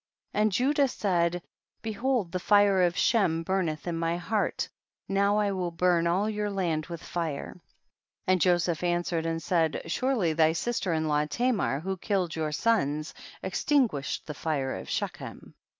25. 0.31 0.41
And 0.43 0.51
Judah 0.51 0.87
said, 0.87 1.43
behold 1.83 2.31
the 2.31 2.39
fire 2.39 2.81
of 2.81 2.97
Shem 2.97 3.43
burneth 3.43 3.85
in 3.85 3.95
my 3.99 4.17
heart, 4.17 4.67
now 5.07 5.37
I 5.37 5.51
will 5.51 5.69
burn 5.69 6.07
all 6.07 6.27
your 6.27 6.49
land 6.49 6.87
with 6.87 7.03
fire; 7.03 7.61
and 8.25 8.41
Joseph 8.41 8.81
answered 8.83 9.27
and 9.27 9.43
said, 9.43 9.83
surely 9.85 10.33
thy 10.33 10.53
sister 10.53 10.91
in 10.91 11.07
law 11.07 11.27
Tamar, 11.27 11.81
who 11.81 11.97
killed 11.97 12.35
your 12.35 12.51
sons, 12.51 13.13
extinguished 13.43 14.25
the 14.25 14.33
fire 14.33 14.73
of 14.75 14.89
Shechem. 14.89 15.53